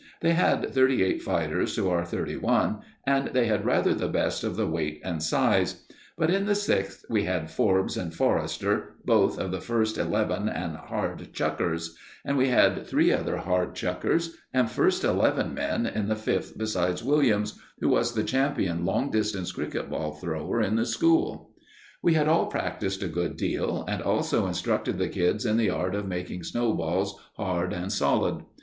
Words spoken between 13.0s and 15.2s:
other hard chuckers and first